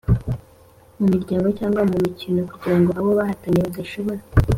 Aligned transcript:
mu 0.97 1.05
mirwano 1.11 1.49
cyangwa 1.59 1.81
mu 1.89 1.95
mikino 2.05 2.39
kugira 2.51 2.77
ngo 2.79 2.89
abo 2.99 3.09
bahatanye 3.19 3.59
badashobora 3.65 4.21